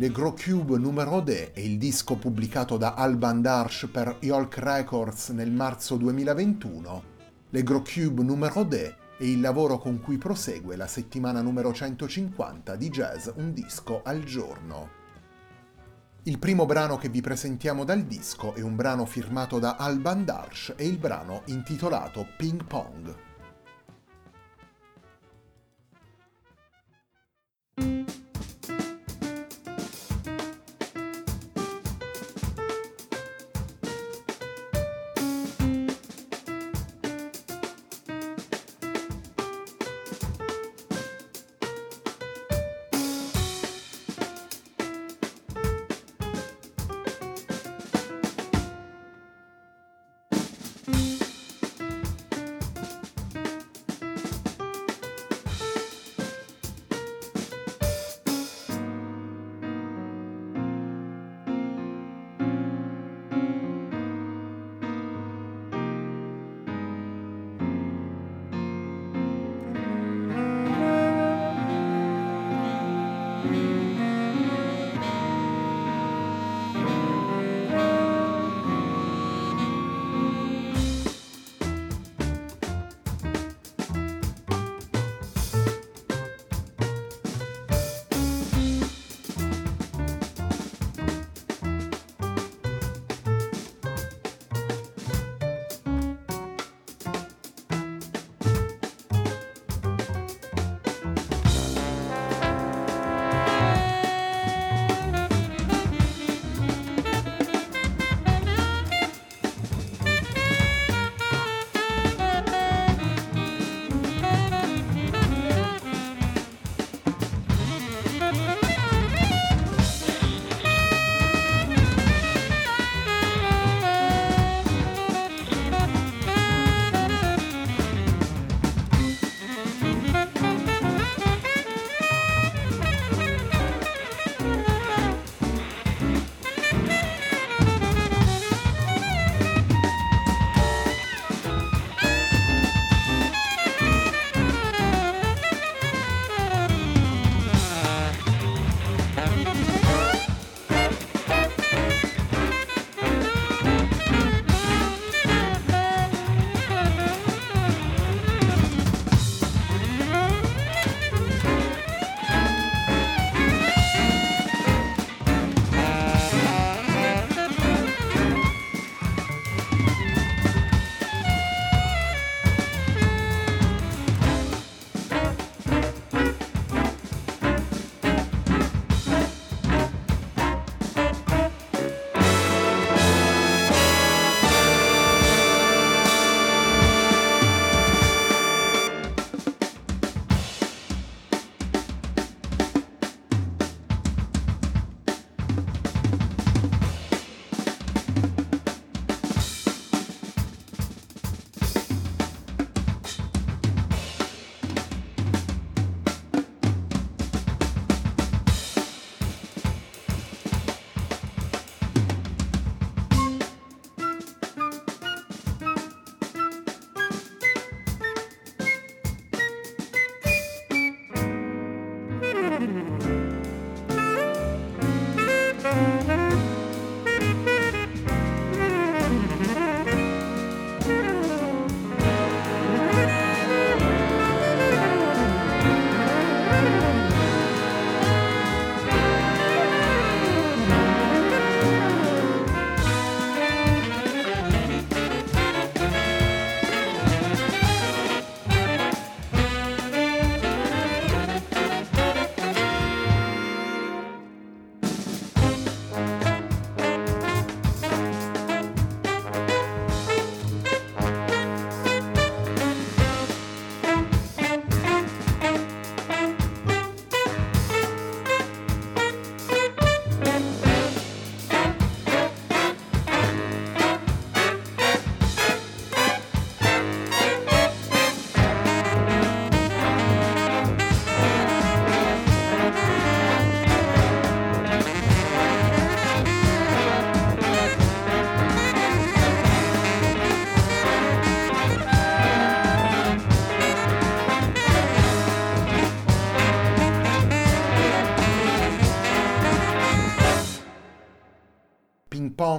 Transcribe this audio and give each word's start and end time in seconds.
Le 0.00 0.12
Gros 0.12 0.40
Cube 0.40 0.78
numero 0.78 1.20
D 1.20 1.50
è 1.50 1.58
il 1.58 1.76
disco 1.76 2.14
pubblicato 2.14 2.76
da 2.76 2.94
Alban 2.94 3.42
Darsh 3.42 3.88
per 3.90 4.18
Yolk 4.20 4.58
Records 4.58 5.30
nel 5.30 5.50
marzo 5.50 5.96
2021. 5.96 7.02
Le 7.50 7.62
Gros 7.64 7.92
Cube 7.92 8.22
numero 8.22 8.62
D 8.62 8.74
è 8.74 9.24
il 9.24 9.40
lavoro 9.40 9.78
con 9.78 9.98
cui 9.98 10.16
prosegue 10.16 10.76
la 10.76 10.86
settimana 10.86 11.40
numero 11.40 11.72
150 11.72 12.76
di 12.76 12.90
Jazz 12.90 13.28
Un 13.34 13.52
disco 13.52 14.02
al 14.04 14.22
giorno. 14.22 14.88
Il 16.22 16.38
primo 16.38 16.64
brano 16.64 16.96
che 16.96 17.08
vi 17.08 17.20
presentiamo 17.20 17.82
dal 17.82 18.04
disco 18.04 18.54
è 18.54 18.60
un 18.60 18.76
brano 18.76 19.04
firmato 19.04 19.58
da 19.58 19.74
Alban 19.74 20.24
Darsh 20.24 20.74
e 20.76 20.86
il 20.86 20.98
brano 20.98 21.42
intitolato 21.46 22.24
Ping 22.36 22.62
Pong. 22.62 23.27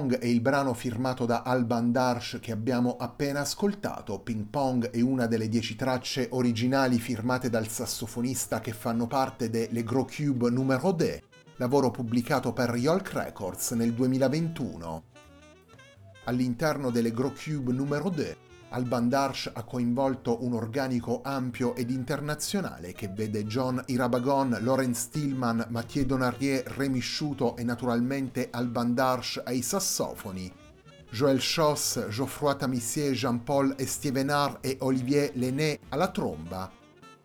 Pong 0.00 0.18
è 0.18 0.24
il 0.24 0.40
brano 0.40 0.72
firmato 0.72 1.26
da 1.26 1.42
Alban 1.42 1.92
Darsh 1.92 2.38
che 2.40 2.52
abbiamo 2.52 2.96
appena 2.96 3.40
ascoltato. 3.40 4.18
Ping 4.20 4.46
Pong 4.46 4.88
è 4.88 5.02
una 5.02 5.26
delle 5.26 5.46
dieci 5.46 5.76
tracce 5.76 6.28
originali 6.30 6.98
firmate 6.98 7.50
dal 7.50 7.68
sassofonista 7.68 8.60
che 8.60 8.72
fanno 8.72 9.06
parte 9.06 9.50
delle 9.50 9.84
Gros 9.84 10.16
Cube 10.16 10.48
numero 10.48 10.92
2, 10.92 11.22
lavoro 11.56 11.90
pubblicato 11.90 12.54
per 12.54 12.74
Yolk 12.76 13.12
Records 13.12 13.72
nel 13.72 13.92
2021. 13.92 15.02
All'interno 16.24 16.88
delle 16.88 17.12
Gros 17.12 17.38
Cube 17.38 17.70
numero 17.70 18.08
2 18.08 18.36
Alban 18.72 19.08
Darsh 19.08 19.50
ha 19.52 19.64
coinvolto 19.64 20.44
un 20.44 20.52
organico 20.52 21.22
ampio 21.24 21.74
ed 21.74 21.90
internazionale 21.90 22.92
che 22.92 23.08
vede 23.08 23.44
John 23.44 23.82
Irabagon, 23.86 24.58
Lawrence 24.60 25.00
Stillman, 25.02 25.66
Mathieu 25.70 26.04
Donarier, 26.04 26.64
Remy 26.64 27.00
Sciuto 27.00 27.56
e 27.56 27.64
naturalmente 27.64 28.48
Alban 28.50 28.94
Darsh 28.94 29.42
ai 29.44 29.60
sassofoni, 29.62 30.52
Joël 31.10 31.40
Schoss, 31.40 32.08
Geoffroy 32.08 32.56
Tamissier, 32.56 33.12
Jean-Paul 33.12 33.74
Estevenard 33.76 34.58
e 34.60 34.76
Olivier 34.80 35.32
Lené 35.34 35.80
alla 35.88 36.08
tromba, 36.08 36.70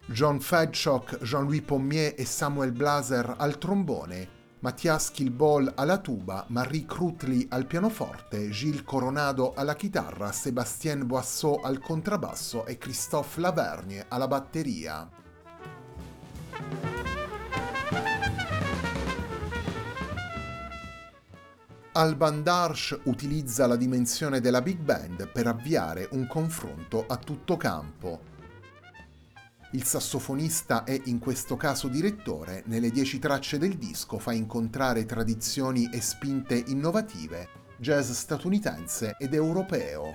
John 0.07 0.39
Fedchock, 0.39 1.19
Jean-Louis 1.21 1.61
Pommier 1.61 2.15
e 2.17 2.25
Samuel 2.25 2.71
Blaser 2.71 3.35
al 3.37 3.59
trombone, 3.59 4.34
Mathias 4.65 5.11
Kilbol 5.11 5.73
alla 5.75 5.99
tuba, 5.99 6.43
Marie 6.47 6.87
Crutli 6.87 7.45
al 7.51 7.67
pianoforte, 7.67 8.49
Gilles 8.49 8.81
Coronado 8.83 9.53
alla 9.53 9.75
chitarra, 9.75 10.31
Sébastien 10.31 11.05
Boisseau 11.05 11.59
al 11.61 11.77
contrabbasso 11.77 12.65
e 12.65 12.79
Christophe 12.79 13.39
Lavergne 13.41 14.05
alla 14.07 14.27
batteria. 14.27 15.07
Alban 21.91 22.41
Darsh 22.41 23.01
utilizza 23.03 23.67
la 23.67 23.75
dimensione 23.75 24.41
della 24.41 24.63
big 24.63 24.79
band 24.79 25.27
per 25.27 25.45
avviare 25.45 26.07
un 26.13 26.25
confronto 26.25 27.05
a 27.07 27.17
tutto 27.17 27.55
campo, 27.55 28.33
il 29.75 29.83
sassofonista 29.83 30.85
è 30.85 30.97
in 31.05 31.19
questo 31.19 31.57
caso 31.57 31.89
direttore, 31.89 32.63
nelle 32.67 32.91
dieci 32.91 33.19
tracce 33.19 33.57
del 33.57 33.75
disco 33.75 34.19
fa 34.19 34.31
incontrare 34.31 35.05
tradizioni 35.05 35.89
e 35.91 35.99
spinte 35.99 36.55
innovative, 36.67 37.49
jazz 37.77 38.09
statunitense 38.11 39.17
ed 39.19 39.33
europeo. 39.33 40.13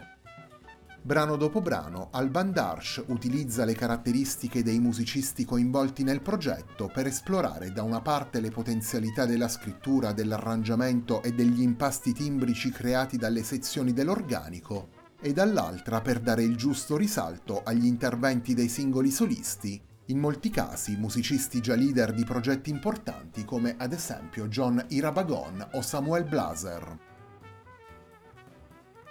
Brano 1.02 1.37
dopo 1.37 1.61
brano, 1.61 2.09
Alban 2.12 2.52
Darsh 2.52 3.02
utilizza 3.09 3.67
le 3.67 3.75
caratteristiche 3.75 4.62
dei 4.62 4.79
musicisti 4.79 5.45
coinvolti 5.45 6.05
nel 6.05 6.23
progetto 6.23 6.90
per 6.93 7.07
esplorare 7.07 7.71
da 7.71 7.83
una 7.83 8.00
parte 8.00 8.40
le 8.40 8.50
potenzialità 8.50 9.26
della 9.26 9.49
scrittura, 9.49 10.12
dell'arrangiamento 10.12 11.23
e 11.23 11.33
degli 11.33 11.61
impasti 11.61 12.14
timbrici 12.14 12.71
creati 12.71 13.19
dalle 13.19 13.43
sezioni 13.43 13.93
dell'organico 13.93 15.00
e 15.21 15.33
dall'altra 15.33 16.00
per 16.00 16.21
dare 16.21 16.43
il 16.43 16.57
giusto 16.57 16.97
risalto 16.97 17.62
agli 17.65 17.87
interventi 17.87 18.55
dei 18.55 18.69
singoli 18.69 19.11
solisti, 19.11 19.81
in 20.07 20.19
molti 20.19 20.50
casi 20.50 20.97
musicisti 20.97 21.61
già 21.61 21.75
leader 21.75 22.12
di 22.12 22.25
progetti 22.25 22.71
importanti 22.71 23.45
come 23.45 23.77
ad 23.79 23.93
esempio 23.93 24.49
John 24.49 24.85
Irabagon 24.89 25.69
o 25.73 25.83
Samuel 25.83 26.25
Blaser. 26.25 26.99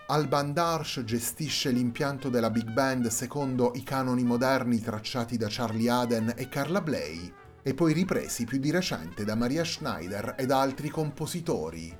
Alban 0.08 0.54
Darsh 0.54 1.04
gestisce 1.04 1.70
l'impianto 1.70 2.30
della 2.30 2.50
big 2.50 2.72
band 2.72 3.08
secondo 3.08 3.74
i 3.76 3.84
canoni 3.84 4.24
moderni 4.24 4.80
tracciati 4.80 5.38
da 5.38 5.46
Charlie 5.50 5.90
Aden 5.90 6.34
e 6.36 6.50
Carla 6.50 6.82
Bley 6.82 7.32
e 7.62 7.74
poi 7.76 7.94
ripresi 7.94 8.46
più 8.46 8.58
di 8.58 8.72
recente 8.72 9.24
da 9.24 9.36
Maria 9.36 9.64
Schneider 9.64 10.34
e 10.38 10.48
da 10.48 10.62
altri 10.62 10.90
compositori, 10.90 11.96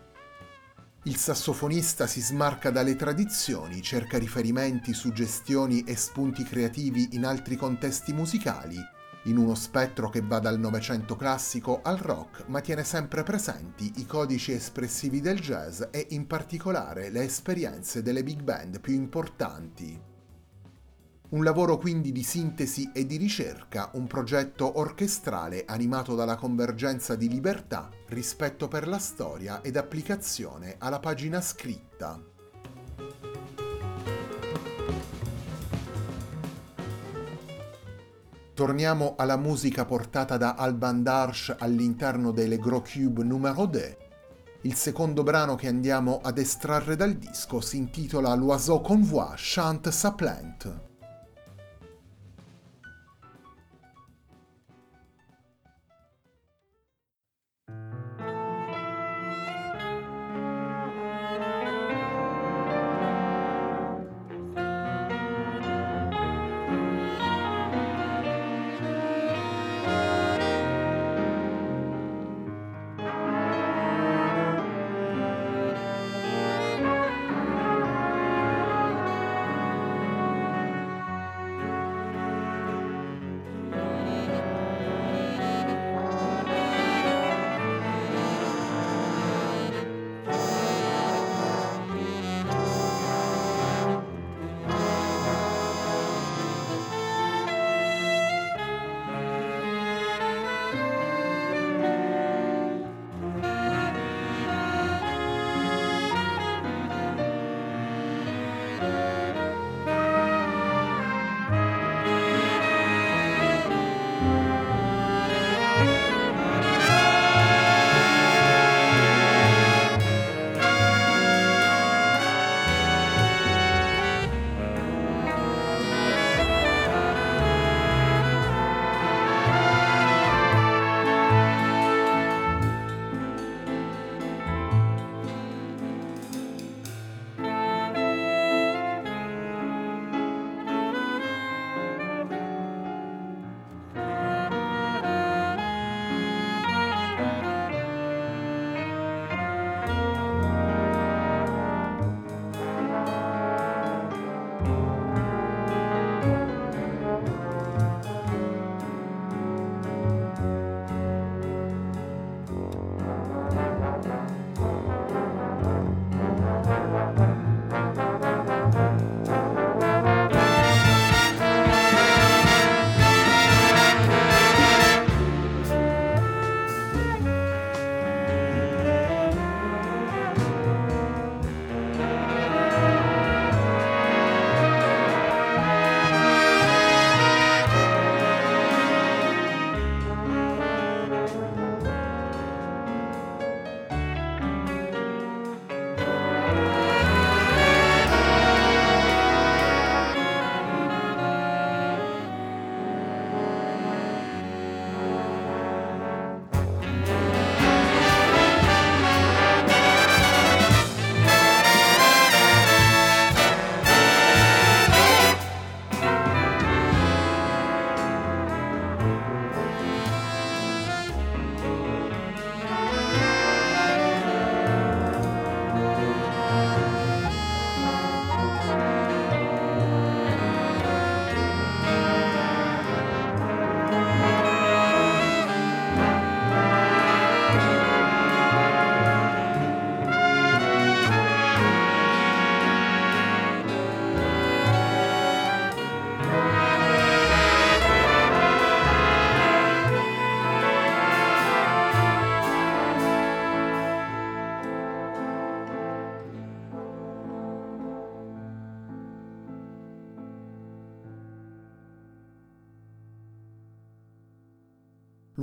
il 1.10 1.16
sassofonista 1.16 2.06
si 2.06 2.22
smarca 2.22 2.70
dalle 2.70 2.96
tradizioni, 2.96 3.82
cerca 3.82 4.20
riferimenti, 4.20 4.94
suggestioni 4.94 5.84
e 5.84 5.96
spunti 5.96 6.44
creativi 6.44 7.10
in 7.14 7.26
altri 7.26 7.56
contesti 7.56 8.14
musicali, 8.14 8.78
in 9.24 9.38
uno 9.38 9.56
spettro 9.56 10.10
che 10.10 10.22
va 10.22 10.38
dal 10.38 10.60
Novecento 10.60 11.16
classico 11.16 11.82
al 11.82 11.98
rock, 11.98 12.44
ma 12.46 12.62
tiene 12.62 12.84
sempre 12.84 13.24
presenti 13.24 13.92
i 13.96 14.06
codici 14.06 14.52
espressivi 14.52 15.20
del 15.20 15.40
jazz 15.40 15.82
e 15.90 16.06
in 16.12 16.28
particolare 16.28 17.10
le 17.10 17.24
esperienze 17.24 18.04
delle 18.04 18.22
big 18.22 18.44
band 18.44 18.80
più 18.80 18.94
importanti. 18.94 20.09
Un 21.32 21.44
lavoro 21.44 21.78
quindi 21.78 22.12
di 22.12 22.24
sintesi 22.24 22.90
e 22.92 23.06
di 23.06 23.18
ricerca, 23.18 23.92
un 23.94 24.08
progetto 24.08 24.80
orchestrale 24.80 25.64
animato 25.68 26.16
dalla 26.16 26.36
convergenza 26.36 27.14
di 27.14 27.30
libertà, 27.30 27.88
rispetto 28.08 28.68
per 28.68 28.88
la 28.88 28.98
storia 28.98 29.62
ed 29.62 29.78
applicazione 29.78 30.78
alla 30.80 30.98
pagina 30.98 31.40
scritta. 31.40 32.20
Torniamo 38.56 39.14
alla 39.16 39.38
musica 39.38 39.86
portata 39.86 40.36
da 40.36 40.56
Alban 40.56 41.04
Darsh 41.04 41.56
all'interno 41.60 42.32
delle 42.32 42.58
Gros 42.58 42.92
Cube 42.92 43.24
numero 43.24 43.68
2. 43.68 43.98
Il 44.62 44.74
secondo 44.74 45.22
brano 45.22 45.54
che 45.54 45.68
andiamo 45.68 46.22
ad 46.24 46.40
estrarre 46.40 46.96
dal 46.96 47.14
disco 47.14 47.62
si 47.62 47.78
intitola 47.78 48.34
L'Oiseau 48.34 48.82
Convoi 48.82 49.36
Chante 49.36 49.92
sa 49.92 50.12
plainte. 50.14 50.89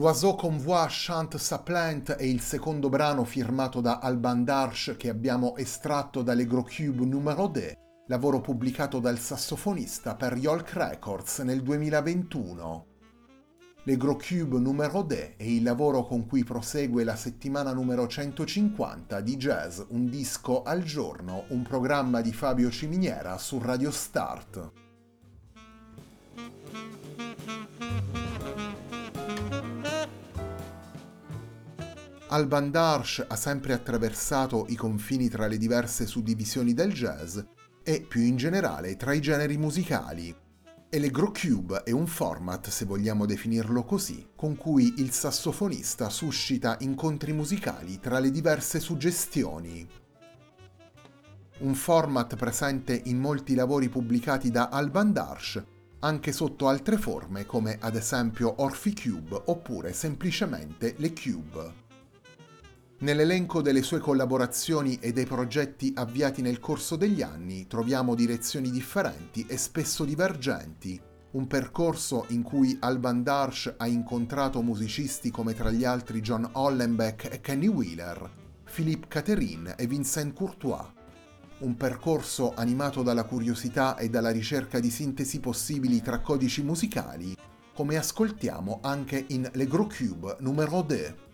L'Oiseau 0.07 0.37
Convoi 0.37 0.87
chante 0.89 1.37
sa 1.37 1.59
plainte 1.59 2.15
è 2.15 2.23
il 2.23 2.41
secondo 2.41 2.89
brano 2.89 3.25
firmato 3.25 3.81
da 3.81 3.99
Alban 3.99 4.45
Darsh 4.45 4.95
che 4.97 5.09
abbiamo 5.09 5.57
estratto 5.57 6.23
dall'Egrocube 6.23 7.05
numero 7.05 7.49
D, 7.49 7.77
lavoro 8.07 8.41
pubblicato 8.41 9.01
dal 9.01 9.19
sassofonista 9.19 10.15
per 10.15 10.37
Yolk 10.37 10.75
Records 10.75 11.41
nel 11.41 11.61
2021. 11.61 12.87
L'Egrocube 13.83 14.61
numero 14.61 15.03
D 15.03 15.35
è 15.37 15.43
il 15.43 15.65
lavoro 15.65 16.05
con 16.05 16.25
cui 16.25 16.45
prosegue 16.45 17.03
la 17.03 17.17
settimana 17.17 17.73
numero 17.73 18.07
150 18.07 19.21
di 19.21 19.37
Jazz 19.37 19.81
Un 19.89 20.09
disco 20.09 20.63
al 20.63 20.85
giorno, 20.85 21.47
un 21.49 21.63
programma 21.63 22.21
di 22.21 22.33
Fabio 22.33 22.71
Ciminiera 22.71 23.39
su 23.39 23.59
Radio 23.59 23.91
Start. 23.91 24.86
Alban 32.37 32.71
Darsh 32.71 33.25
ha 33.27 33.35
sempre 33.35 33.73
attraversato 33.73 34.67
i 34.69 34.75
confini 34.75 35.31
tra 35.31 35.47
le 35.47 35.57
diverse 35.57 36.05
suddivisioni 36.05 36.75
del 36.75 36.93
jazz 36.93 37.39
e, 37.83 38.03
più 38.03 38.21
in 38.21 38.37
generale, 38.37 38.95
tra 38.97 39.15
i 39.15 39.23
generi 39.23 39.57
musicali. 39.57 40.37
Elegro 40.91 41.33
Cube 41.33 41.83
è 41.83 41.93
un 41.93 42.07
format, 42.07 42.69
se 42.69 42.85
vogliamo 42.85 43.25
definirlo 43.25 43.85
così, 43.85 44.33
con 44.37 44.55
cui 44.55 44.97
il 44.99 45.13
sassofonista 45.13 46.11
suscita 46.11 46.77
incontri 46.81 47.33
musicali 47.33 48.01
tra 48.01 48.19
le 48.19 48.31
diverse 48.31 48.81
suggestioni. 48.81 49.89
Un 51.61 51.75
format 51.75 52.37
presente 52.37 53.01
in 53.07 53.19
molti 53.19 53.55
lavori 53.55 53.89
pubblicati 53.89 54.51
da 54.51 54.69
Alban 54.69 55.11
Darsh, 55.11 55.65
anche 56.01 56.33
sotto 56.33 56.69
altre 56.69 56.99
forme 56.99 57.47
come 57.47 57.79
ad 57.81 57.97
esempio 57.97 58.61
Orphy 58.61 58.93
Cube 58.93 59.41
oppure 59.47 59.95
semplicemente 59.95 60.97
le 60.99 61.15
Cube. 61.15 61.85
Nell'elenco 62.99 63.61
delle 63.61 63.83
sue 63.83 63.99
collaborazioni 63.99 64.99
e 65.01 65.13
dei 65.13 65.27
progetti 65.27 65.93
avviati 65.95 66.41
nel 66.41 66.59
corso 66.61 66.97
degli 66.97 67.21
anni 67.21 67.67
troviamo 67.67 68.15
direzioni 68.15 68.71
differenti 68.71 69.45
e 69.47 69.59
spesso 69.59 70.07
divergenti, 70.07 70.99
un 71.33 71.47
percorso 71.47 72.25
in 72.29 72.43
cui 72.43 72.75
Alban 72.81 73.23
Darsh 73.23 73.75
ha 73.77 73.87
incontrato 73.87 74.63
musicisti 74.63 75.31
come 75.31 75.53
tra 75.53 75.71
gli 75.71 75.85
altri 75.85 76.23
John 76.23 76.49
Hollenbeck 76.53 77.31
e 77.31 77.43
Kenny 77.43 77.67
Wheeler, 77.67 78.31
Philippe 78.73 79.09
Catherine 79.09 79.75
e 79.77 79.87
Vincent 79.87 80.33
Courtois. 80.33 80.87
Un 81.59 81.77
percorso 81.77 82.55
animato 82.55 83.03
dalla 83.03 83.25
curiosità 83.25 83.99
e 83.99 84.09
dalla 84.09 84.31
ricerca 84.31 84.81
di 84.81 84.89
sintesi 84.89 85.39
possibili 85.39 86.01
tra 86.01 86.21
codici 86.21 86.63
musicali, 86.63 87.37
come 87.75 87.99
ascoltiamo 87.99 88.79
anche 88.81 89.23
in 89.29 89.47
Le 89.53 89.67
Gros 89.67 89.95
Cube 89.95 90.37
numero 90.41 90.81
2. 90.81 91.26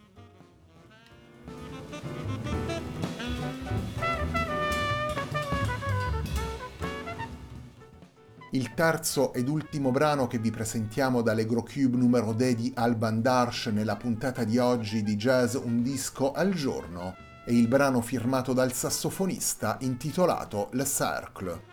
Il 8.54 8.74
terzo 8.74 9.32
ed 9.32 9.48
ultimo 9.48 9.90
brano 9.90 10.26
che 10.26 10.36
vi 10.36 10.50
presentiamo 10.50 11.22
dall'Egro 11.22 11.62
Cube 11.62 11.96
numero 11.96 12.34
D 12.34 12.54
di 12.54 12.70
Alban 12.74 13.22
Darsh 13.22 13.68
nella 13.68 13.96
puntata 13.96 14.44
di 14.44 14.58
oggi 14.58 15.02
di 15.02 15.16
Jazz 15.16 15.54
Un 15.54 15.82
disco 15.82 16.32
al 16.32 16.52
giorno 16.52 17.16
è 17.46 17.50
il 17.50 17.66
brano 17.66 18.02
firmato 18.02 18.52
dal 18.52 18.74
sassofonista 18.74 19.78
intitolato 19.80 20.68
Le 20.72 20.84
Cercle. 20.84 21.71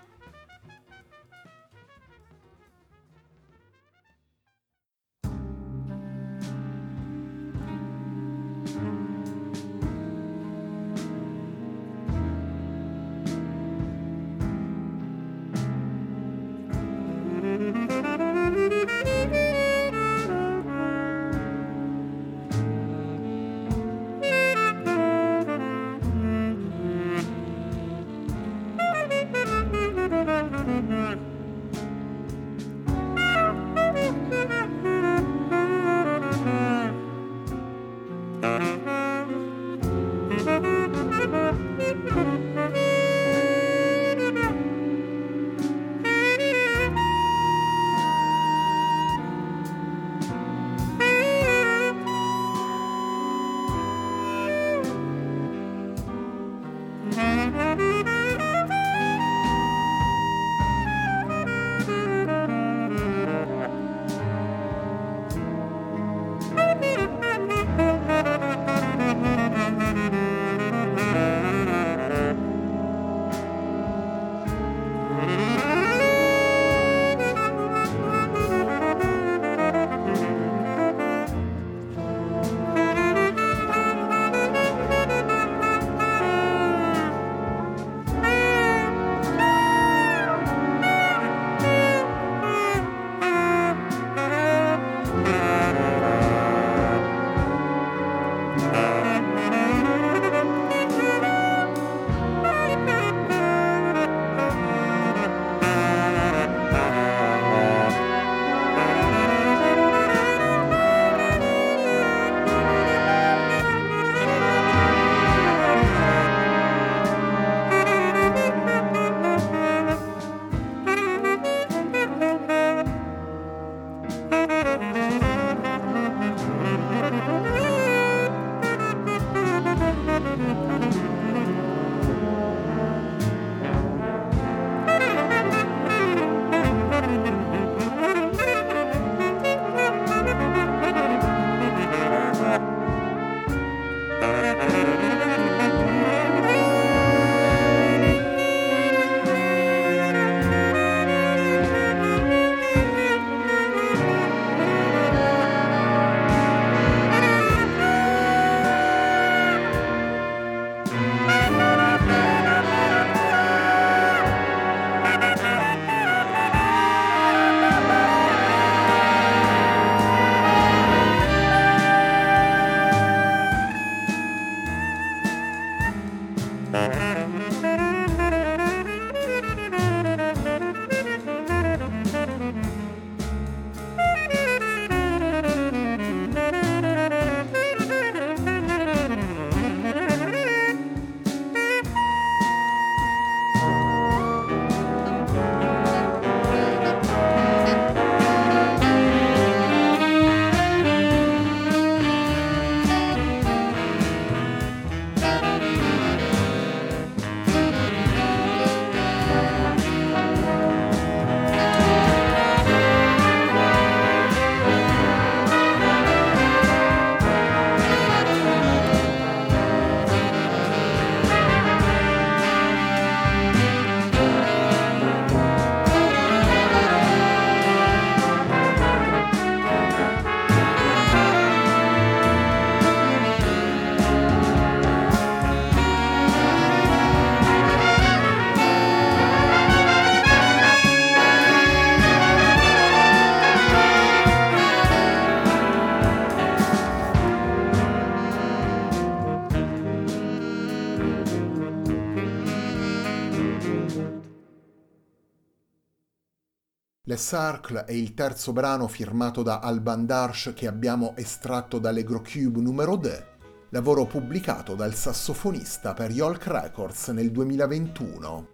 Le 257.19 257.25
Cercle 257.25 257.83
è 257.83 257.91
il 257.91 258.13
terzo 258.13 258.53
brano 258.53 258.87
firmato 258.87 259.43
da 259.43 259.59
Alban 259.59 260.05
Darsh 260.05 260.53
che 260.55 260.67
abbiamo 260.67 261.17
estratto 261.17 261.77
dall'Egrocube 261.77 262.61
numero 262.61 262.95
2, 262.95 263.27
lavoro 263.71 264.05
pubblicato 264.05 264.73
dal 264.73 264.93
sassofonista 264.93 265.93
per 265.93 266.11
Yolk 266.11 266.47
Records 266.47 267.09
nel 267.09 267.29
2021. 267.29 268.47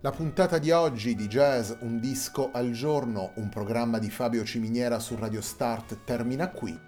La 0.00 0.10
puntata 0.12 0.56
di 0.56 0.70
oggi 0.70 1.14
di 1.14 1.26
Jazz 1.26 1.72
Un 1.80 2.00
disco 2.00 2.50
al 2.50 2.70
giorno, 2.70 3.32
un 3.34 3.50
programma 3.50 3.98
di 3.98 4.08
Fabio 4.08 4.44
Ciminiera 4.44 4.98
su 4.98 5.14
Radio 5.14 5.42
Start, 5.42 6.04
termina 6.04 6.48
qui. 6.48 6.87